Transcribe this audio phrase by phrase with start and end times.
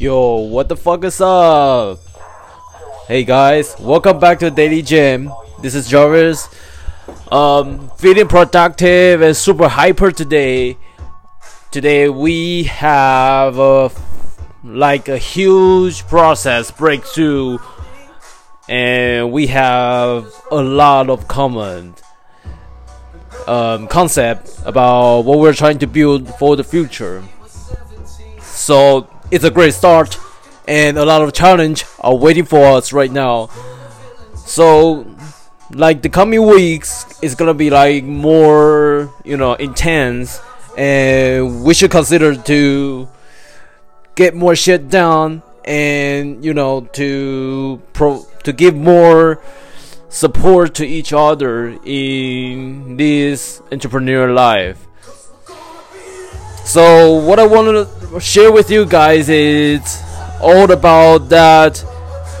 [0.00, 1.98] Yo, what the fuck is up?
[3.06, 5.30] Hey guys, welcome back to DailyJam.
[5.60, 6.48] This is Jarvis.
[7.30, 10.78] Um, feeling productive and super hyper today.
[11.70, 13.90] Today we have a
[14.64, 17.58] like a huge process breakthrough,
[18.66, 21.94] and we have a lot of common
[23.46, 27.22] um, concept about what we're trying to build for the future.
[28.40, 30.18] So it's a great start,
[30.66, 33.48] and a lot of challenge are waiting for us right now.
[34.46, 35.06] So,
[35.72, 40.40] like the coming weeks is gonna be like more, you know, intense,
[40.76, 43.08] and we should consider to
[44.16, 49.40] get more shit done, and you know, to pro to give more
[50.08, 54.86] support to each other in this entrepreneur life.
[56.64, 60.02] So what I want to share with you guys is
[60.42, 61.84] all about that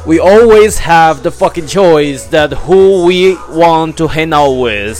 [0.06, 4.98] we always have the fucking choice that who we want to hang out with.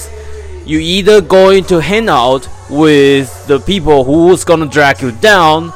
[0.67, 5.73] You either going to hang out with the people who's gonna drag you down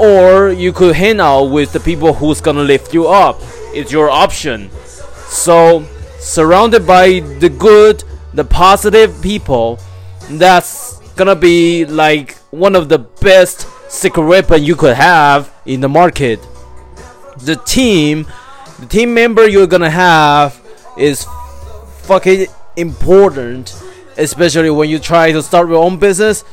[0.00, 3.38] or you could hang out with the people who's gonna lift you up.
[3.74, 4.70] It's your option.
[5.28, 5.84] So
[6.18, 8.02] surrounded by the good,
[8.34, 9.78] the positive people,
[10.30, 15.88] that's gonna be like one of the best secret weapon you could have in the
[15.88, 16.40] market.
[17.38, 18.26] The team,
[18.78, 20.60] the team member you're gonna have
[20.96, 21.26] is
[22.02, 23.74] fucking important,
[24.16, 26.44] especially when you try to start your own business.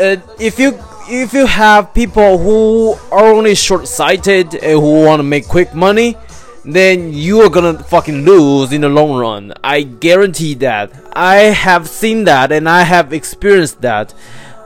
[0.00, 5.24] Uh, if you if you have people who are only short-sighted and who want to
[5.24, 6.16] make quick money,
[6.64, 9.52] then you are gonna fucking lose in the long run.
[9.62, 10.92] I guarantee that.
[11.12, 11.36] I
[11.66, 14.14] have seen that and I have experienced that.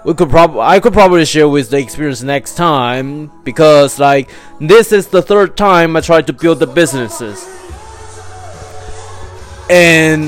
[0.06, 4.92] We could probably I could probably share with the experience next time because like this
[4.92, 7.44] is the third time I tried to build the businesses.
[9.68, 10.26] And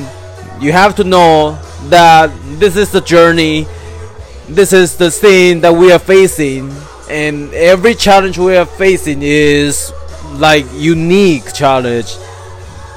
[0.60, 1.56] you have to know
[1.90, 3.68] that this is the journey.
[4.48, 6.72] This is the thing that we are facing
[7.08, 9.92] and every challenge we are facing is
[10.32, 12.16] like unique challenge.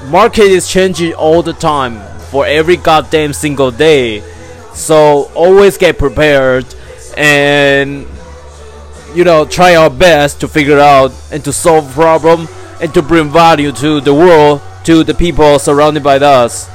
[0.08, 2.00] Market is changing all the time
[2.32, 4.20] for every goddamn single day.
[4.74, 6.64] So always get prepared
[7.16, 8.06] and
[9.14, 12.48] you know try our best to figure out and to solve problem
[12.80, 16.68] and to bring value to the world to the people surrounded by us.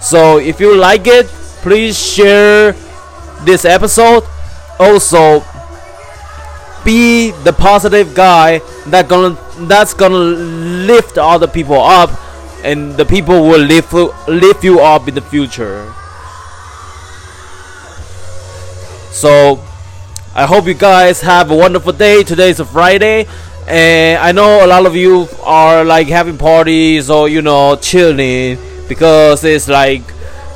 [0.00, 1.26] So if you like it,
[1.64, 2.72] please share
[3.44, 4.24] this episode.
[4.78, 5.42] Also
[6.84, 12.10] be the positive guy that gonna that's gonna lift other people up
[12.62, 13.92] and the people will lift
[14.28, 15.90] lift you up in the future
[19.12, 19.56] so
[20.34, 22.22] i hope you guys have a wonderful day.
[22.22, 23.26] Today is a friday
[23.66, 28.58] and i know a lot of you are like having parties or you know chilling
[28.88, 30.02] because it's like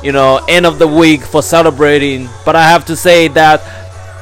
[0.03, 2.29] you know end of the week for celebrating.
[2.45, 3.61] But i have to say that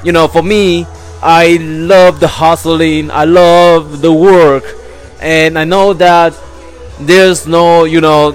[0.03, 0.85] you know for me
[1.21, 4.63] I love the hustling, I love the work,
[5.19, 6.37] and I know that
[6.99, 8.31] there's no, you know,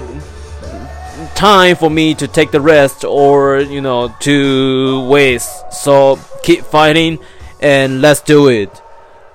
[1.35, 5.71] time for me to take the rest or, you know, to waste.
[5.71, 7.19] So keep fighting
[7.59, 8.81] and let's do it.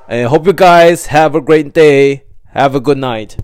[0.08, 2.24] I hope you guys have a great day.
[2.52, 3.36] Have a good night.